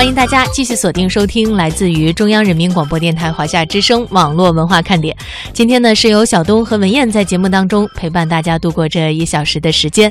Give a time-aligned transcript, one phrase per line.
[0.00, 5.14] 欢迎大家继续锁定收听来自于中央人民广播电台华夏之声网络文化看点。
[5.52, 10.10] 今天呢，是由小东和文燕在节目当中陪伴大家度过这一小时的时间。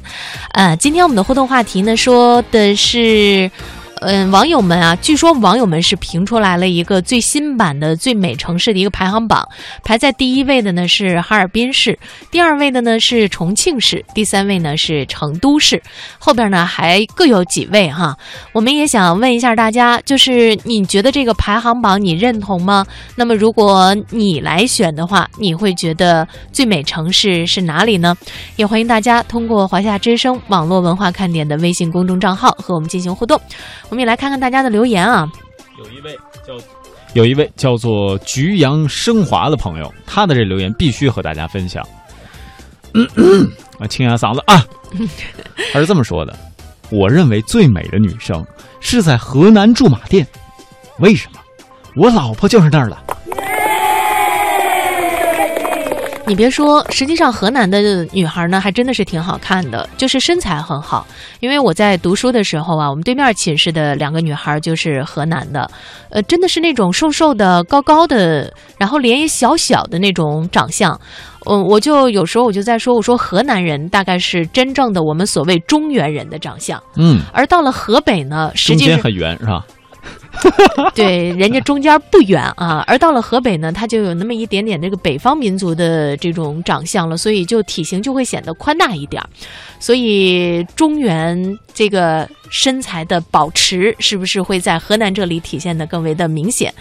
[0.51, 3.49] 呃，今天我们的互动话题呢，说的是。
[4.01, 9.45] 嗯，网友们啊，据说网友们是评出来了一个最新版的最美城市的一个排行榜，
[9.83, 11.99] 排在第一位的呢是哈尔滨市，
[12.31, 15.81] 第二位的呢是重庆市，第三位呢是成都市，
[16.17, 18.17] 后边呢还各有几位哈。
[18.53, 22.85] 我们也想问一下大家，就是你觉得这个排行榜你认同吗？
[23.15, 28.15] 那么如果你来选的话，你会觉得最美城市是哪里呢？
[28.55, 33.39] 也欢迎大家通过华夏之声网络文化看点的微信公众账号和我们进行互动。
[33.89, 35.29] 我们也来看看大家的留言啊。
[35.77, 36.53] 有一位叫
[37.13, 41.83] 有一位叫做菊阳升华的朋友，他的这留言必须和大家分享。
[43.79, 44.65] 啊，清下嗓子啊！
[45.73, 46.35] 他是这么说的：
[46.89, 48.45] 我认为最美的女生
[48.79, 50.27] 是在河南驻马店，
[50.99, 51.39] 为什么？
[51.95, 52.97] 我老婆就是那儿的。
[56.29, 61.07] 你别说，实际上河南的女孩呢，还真的是挺好看的，就是身材很好。
[61.39, 65.67] 因为我在读书的时候啊，我们对面寝室的两个女孩就是河南的，
[66.11, 71.01] 呃，真的是那种瘦瘦的、高高的，然后脸也小小的那种长相。
[71.47, 76.79] 嗯，我就有时候我就在说，我说河南人大概是真正的我们所谓中原人的长相。
[76.95, 79.65] 嗯，而到了河北呢，实际上很圆，是吧？
[80.95, 89.21] 对，人家中间不远啊，而到了河北呢，它就有那么一点点这个北方民族的这种长相了，所以就体型就会显得宽大一点。
[89.79, 91.37] 所以中原
[91.73, 96.73] 这个身材的保持，是不是会在河南这里体现的更为的明显？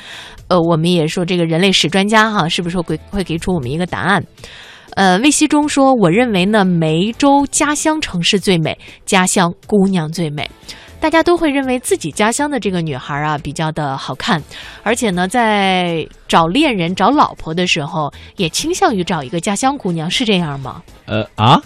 [0.49, 4.25] 呃，我们也说这个人类史专家哈，是不是会会给出我们一个答案？
[4.95, 10.51] 呃，魏西中说，我认为呢，梅州家乡城市最美，家乡姑娘最美。
[11.01, 14.43] 大家都会认为自己家乡的这个女孩啊比较的好看，
[14.83, 20.83] 而且呢，在找恋人、找老婆的时候，也倾向于找一个家乡姑娘，是这样吗？
[21.07, 21.61] 呃啊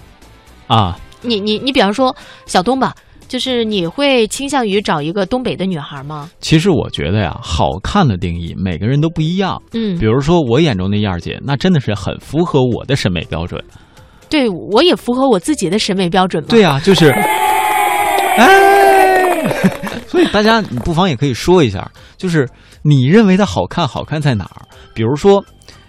[0.67, 0.99] 啊！
[1.23, 2.15] 你你你，比方说
[2.47, 2.95] 小东吧，
[3.27, 6.31] 就是你会倾向于找一个东北的女孩吗？
[6.41, 9.61] 其实我觉得呀，好看的定义每个人都不一样。
[9.73, 13.63] 嗯，比如说我眼中的燕儿姐，那真的是很符合我的审美标准。
[14.29, 16.45] 对，我也符合我自己的审美标准。
[16.45, 17.09] 对呀，就是，
[18.37, 18.62] 哎。
[20.09, 22.49] 所以大家，你不妨也可以说一下，就是
[22.83, 24.63] 你认为的好看，好看在哪儿？
[24.95, 25.45] 比如说，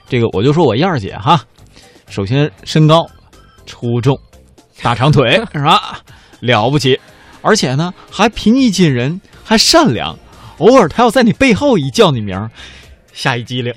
[0.08, 1.42] 这个我就说我燕儿姐哈，
[2.08, 3.06] 首先身高
[3.66, 4.18] 出众，
[4.82, 6.00] 大长腿 是吧？
[6.40, 7.00] 了不起，
[7.42, 10.18] 而且呢还平易近人，还善良。
[10.60, 12.50] 偶尔她要在你背后一叫你名儿，
[13.12, 13.74] 吓一激灵。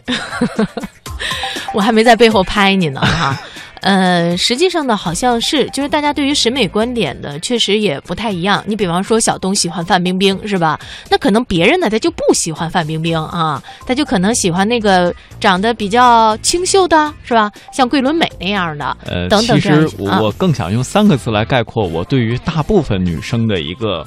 [1.73, 3.39] 我还没在背后拍你呢哈。
[3.83, 8.63] 呃，实际上呢，好像是就是大家对于审美观点的确实也不太一样。
[8.67, 10.79] 你比方说小东喜欢范冰冰是吧？
[11.11, 17.51] 那可能别人呢他就不喜欢范冰冰啊，他就可能喜欢那个长得比较清秀的是吧？
[17.73, 18.97] 像桂纶镁那样的。
[19.05, 24.05] 呃，等等其实我更想用三个字来概括我对于大部分女生的一个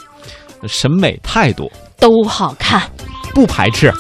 [0.68, 2.82] 审美态度：都好看，
[3.34, 3.94] 不排斥。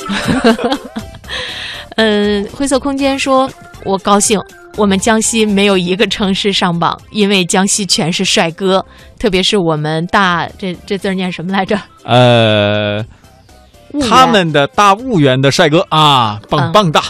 [1.95, 3.49] 嗯，灰色空间说，
[3.85, 4.39] 我高兴。
[4.77, 8.85] 我们江西没有一个城市上榜，因为江西全是帅哥，
[9.17, 11.77] 特别是我们大这这字念什么来着？
[12.05, 13.03] 呃，
[14.09, 17.03] 他们的大婺源的帅哥啊，棒棒哒，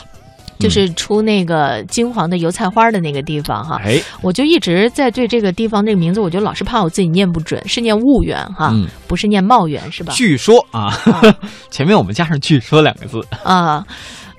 [0.57, 3.79] 就是出那个金黄的油菜花的那个地方哈。
[3.83, 8.73] 哎，我就一直在对这个地方这个名字，我就老是怕我自己念不准，是念婺源哈，
[9.07, 10.11] 不是念茂源是吧？
[10.13, 10.91] 据说啊，
[11.69, 13.21] 前面我们加上“据说”两个字。
[13.43, 13.85] 啊，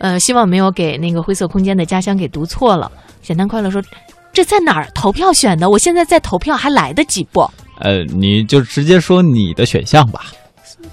[0.00, 2.90] 呃，希望没有给那个灰色空间的家乡给读错了。
[3.22, 3.82] 简单快乐说
[4.32, 5.68] ：“这在哪儿投票选的？
[5.68, 7.48] 我现在在投票，还来得及不？”
[7.80, 10.32] 呃，你就直接说你的选项吧。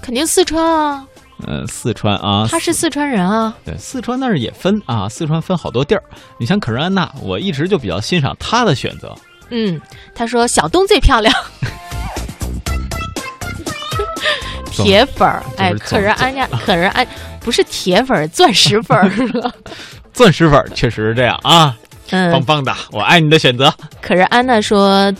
[0.02, 1.04] 肯定四川啊。
[1.46, 2.46] 呃，四川啊。
[2.50, 3.56] 他是四川人啊。
[3.64, 6.02] 对，四川那儿也分啊，四川分好多地儿。
[6.38, 9.14] 你像可瑞安娜，我一直就比较欣赏她的选择。
[9.50, 9.80] 嗯，
[10.14, 11.34] 她说小东最漂亮。
[14.84, 17.06] 铁粉儿，哎，可是安家，可是安
[17.40, 19.10] 不是铁粉，钻石粉儿。
[20.12, 21.76] 钻石粉确实是这样啊，
[22.10, 23.72] 嗯棒棒的，我爱你的选择。
[24.00, 25.12] 可是安娜说，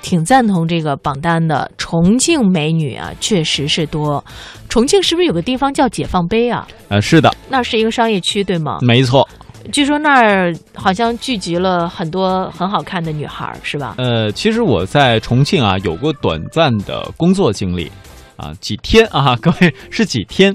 [0.00, 1.70] 挺赞同这个榜单的。
[1.76, 4.24] 重庆美女啊，确实是多。
[4.68, 6.66] 重庆是不是有个地方叫解放碑啊？
[6.88, 8.78] 呃，是的，那是一个商业区，对吗？
[8.80, 9.28] 没错。
[9.72, 13.94] 据说那儿好像聚集了很多很好看的女孩，是吧？
[13.98, 17.90] 呃，其实我在重庆啊有过短暂的工作经历。
[18.36, 20.54] 啊，几天啊，各位是几天？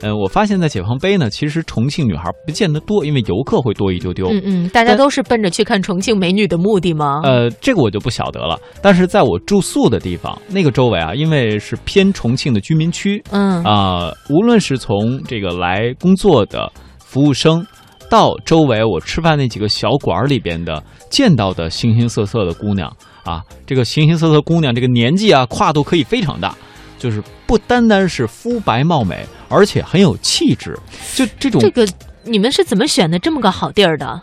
[0.00, 4.26] 呃，我发现，在解放碑呢，其实重庆女孩不见得多，因为游客会多一丢丢。
[4.30, 7.20] 嗯嗯，大家都是奔着去看重庆美女的目的吗？
[7.22, 8.58] 呃，这个我就不晓得了。
[8.82, 17.64] 但是在我住宿的地方，那个周围啊，因为是偏重庆的居民区，嗯啊、无论是从这个来工作的服务生，
[18.10, 22.92] 到周围我吃饭那几个小馆儿里边的见到的形形色色的姑娘
[23.22, 26.56] 啊，这个形形色色姑娘，这个年纪啊，跨度可以非常大，
[27.02, 30.78] 就是不单单是肤白貌美，而且很有气质。
[31.16, 31.84] 就这种这个
[32.22, 34.22] 你们是怎么选的这么个好地儿的？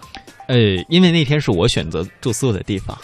[0.49, 0.57] 呃，
[0.89, 2.97] 因为那天是我选择住宿的地方，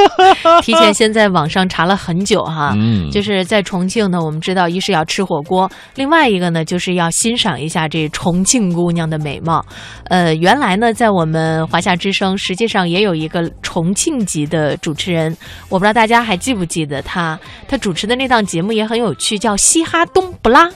[0.60, 2.74] 提前先在网上查了很久哈。
[2.76, 9.64] 嗯，就是在重庆呢，我们知道一是要吃火锅，另外一个呢就是要欣赏一下这重庆姑娘的美貌。
[10.10, 15.34] 呃，原来呢，在我们华夏之声，实际上也有一个重庆籍的主持人，
[15.70, 17.40] 我不知道大家还记不记得他？
[17.66, 20.68] 他主持的那档节目也很有趣，叫《嘻哈冬不拉》。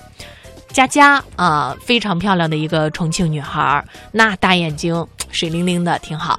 [0.72, 3.82] 佳佳啊，非常漂亮的一个重庆女孩儿，
[4.12, 6.38] 那大眼睛，水灵灵的，挺好。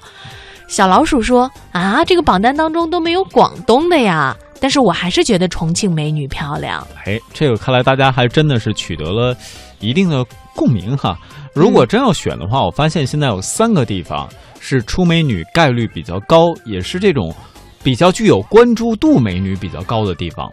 [0.68, 6.86] 小老鼠说啊，这个榜单当中都没有广东的呀，但是我还是觉得重庆美女漂亮。
[7.06, 9.36] 哎，这个看来大家还真的是取得了
[9.80, 11.18] 一定的共鸣哈。
[11.54, 14.28] 如果真要选的话，我发现现在有三个地方
[14.60, 17.33] 是出美女概率比较高，也是这种
[17.81, 20.51] 比较具有关注度美女比较高的地方：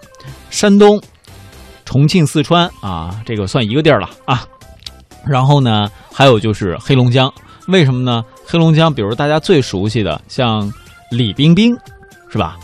[0.48, 1.02] 山东、
[1.84, 4.46] 重庆、四川啊，这个算一个地儿了啊。
[5.26, 7.32] 然后呢，还有就是黑龙江，
[7.68, 8.24] 为什么呢？
[8.46, 10.70] 黑龙江，比如大家最熟悉的像
[11.10, 11.76] 李冰冰，
[12.30, 12.56] 是吧？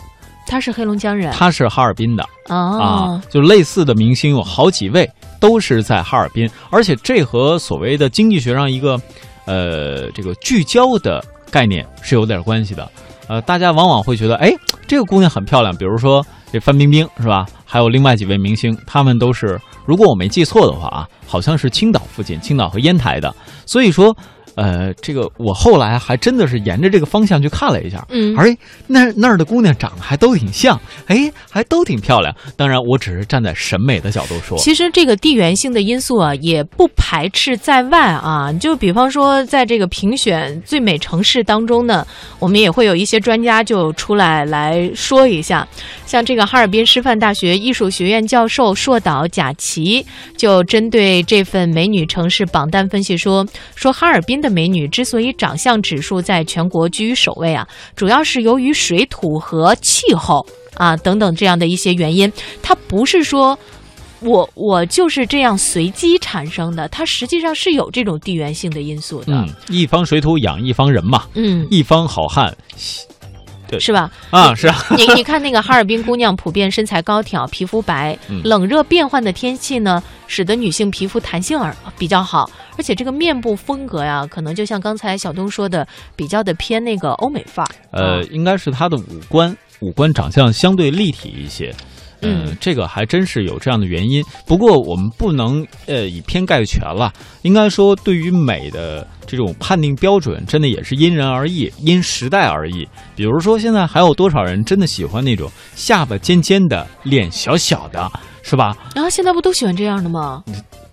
[0.46, 2.22] 她是黑龙江人她是哈尔滨的。
[2.48, 5.08] 哦啊，就类似的明星有好几位
[5.38, 9.00] 都是在哈尔滨，而且这和所谓的经济学上一个
[9.44, 12.90] 呃这个聚焦的概念是有点关系的。
[13.28, 14.52] 呃，大家往往会觉得，哎，
[14.88, 17.46] 这个姑娘很漂亮，比如说这范冰冰是吧？
[17.64, 19.56] 还有另外几位明星，他们都是，
[19.86, 23.32] 如果我没记错的话啊，好像是青岛附近，青岛和烟台的。
[23.64, 24.12] 所以说，
[24.54, 28.54] 呃，这个我后来还真的是沿着这个方向去看了一下，嗯而
[28.86, 32.34] 那那儿的姑娘长得还都挺像，哎，还都挺漂亮。
[32.56, 34.58] 当然，我只是站在审美的角度说。
[34.58, 38.52] 其实这个地缘性的因素啊，也不排斥在外啊。
[38.54, 42.06] 就比方说，在这个评选最美城市当中呢，
[42.38, 45.66] 我们也会有一些专家就出来来说一下。
[46.06, 50.04] 像这个哈尔滨师范大学艺术学院教授硕导贾奇
[50.36, 62.32] 就针对这份美女城市榜单分析说，说哈尔滨的美女之所以长相指数在全国居于首位啊，主要是由于水土和气候啊等等这样的一些原因，
[62.62, 63.58] 它不是说。
[64.22, 72.54] 我我就是这样随机产生的，它实际上是有这种地缘性的因素的，嗯，一方水土养一方人嘛，嗯，一方好汉
[73.66, 73.80] 对。
[73.80, 74.10] 是吧？
[74.28, 78.42] 啊，是啊，你你看那个哈尔滨姑娘普遍身材高挑，皮肤白，嗯。
[78.44, 82.50] 冷热变换的天气呢，使得女性皮肤弹性而比较好，
[82.80, 85.86] 而且这个面部风格呀，可能就像刚才小东说的，
[86.16, 87.68] 比较的偏那个欧美范儿。
[87.90, 91.74] 呃啊，应该是他的五官五官长相相对立体一些。
[92.22, 94.24] 嗯嗯，这个还真是有这样的原因。
[94.46, 97.12] 不过我们不能呃以偏概全了，
[97.42, 102.88] 应该说对于美的这种判定标准，真的也是因人而异，因时代而异。
[103.14, 108.10] 比如说现在还有多少人真的喜欢那种下巴尖尖的、脸小小的，
[108.42, 108.74] 是吧？
[108.94, 110.42] 然后现在不都喜欢这样的吗？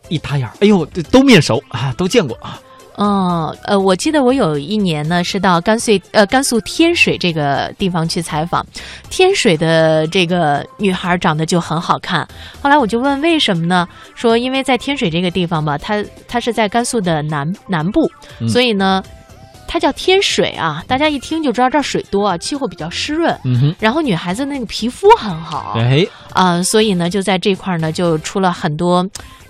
[0.09, 2.59] 一打眼儿，哎呦，这都面熟啊，都见过啊。
[3.00, 8.65] 嗯，呃，我记得我有一年呢是到甘肃呃甘肃天水这个地方去采访，
[9.12, 12.27] 天水的这个女孩长得就很好看。
[12.59, 13.88] 后来我就问为什么呢？
[14.15, 18.09] 说因为在天水这个地方吧，它它是在甘肃的南南部，
[18.42, 19.04] 嗯所以呢，
[19.68, 23.31] 它叫天水啊，大家一听就知道这儿水多啊，气候比较湿润。
[23.44, 29.07] 嗯哼，然后女孩子那个皮肤很好，哎，啊、所以呢，就在这块儿呢，就出了很多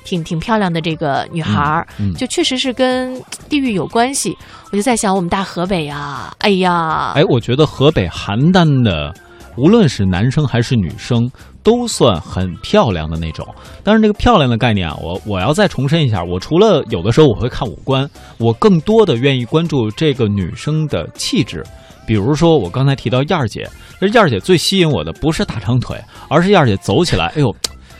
[0.07, 4.33] 挺挺漂亮的这个女孩儿，嗯嗯就确实是跟地域有关系。
[4.71, 9.13] 我就在想，我们大河北呀，哎呀，哎，我觉得河北邯郸的，
[9.57, 11.29] 无论是男生还是女生，
[11.61, 13.45] 都算很漂亮的那种。
[13.83, 21.61] 但是这个漂亮的概念啊，我我要再重申一下，我除了有的时候我会看五官，我更多的愿意关注这个女生的气质。
[22.05, 27.53] 比如说，我刚才提到燕儿姐，这燕儿姐最吸引我的不是大长腿，而是燕儿姐走起来，哎呦，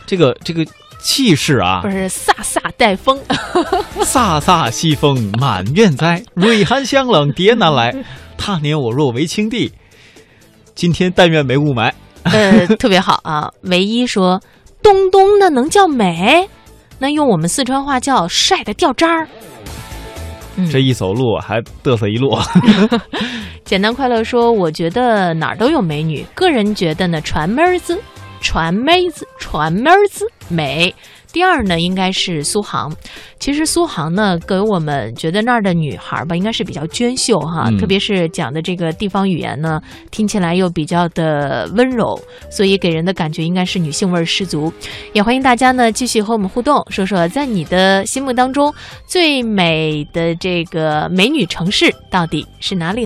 [0.06, 0.64] 这个这个
[0.98, 3.18] 气势啊不，是飒飒带风，
[4.02, 7.94] 飒飒西风满院栽，蕊寒香冷蝶难来。
[8.36, 9.72] 他年我若为青帝，
[10.74, 11.92] 今天但愿没雾霾。
[12.24, 13.50] 呃，特别好啊。
[13.62, 14.40] 唯一说
[14.82, 16.48] 东东那能叫美？
[16.98, 19.28] 那用我们四川话叫晒得掉渣儿。
[20.56, 22.36] 嗯这一走路还嘚瑟一路。
[23.64, 27.96] 简单快乐说，我觉得哪儿都有美女，个人觉得呢，传妹儿子
[28.40, 30.94] 传妹子，传妹子美。
[31.30, 32.90] 第二呢，应该是苏杭。
[33.38, 39.78] 其实苏杭呢，给我们觉得那儿的女孩吧，应该是比较娟秀哈，嗯特别是讲的这个地方语言呢，
[40.10, 42.18] 听起来又比较的温柔，
[42.50, 44.72] 所以给人的感觉应该是女性味儿十足。
[45.12, 48.74] 也欢迎大家呢继续和我们互动，说说在你的心目当中
[49.06, 52.96] 最美的这个美女城市到底是哪里？